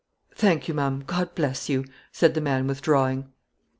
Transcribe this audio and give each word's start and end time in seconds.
"Thank 0.33 0.67
you 0.67 0.73
ma'am 0.73 1.03
God 1.05 1.35
bless 1.35 1.69
you," 1.69 1.85
said 2.11 2.33
the 2.33 2.41
man, 2.41 2.65
withdrawing. 2.65 3.31